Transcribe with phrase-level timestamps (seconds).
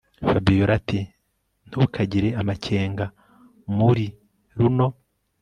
[0.29, 0.99] Fabiora ati
[1.67, 3.05] ntukagire amakenga
[3.77, 4.05] muri
[4.57, 4.87] runo